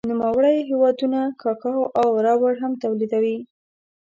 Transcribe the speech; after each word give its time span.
نوموړی 0.09 0.55
هېوادونه 0.69 1.19
کاکاو 1.41 1.83
او 2.01 2.07
ربړ 2.25 2.53
هم 2.63 2.73
تولیدوي. 2.83 3.37